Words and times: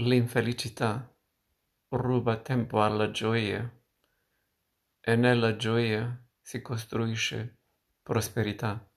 L'infelicità 0.00 1.12
ruba 1.88 2.40
tempo 2.40 2.80
alla 2.80 3.10
gioia 3.10 3.68
e 5.00 5.16
nella 5.16 5.56
gioia 5.56 6.24
si 6.40 6.62
costruisce 6.62 7.62
prosperità. 8.00 8.88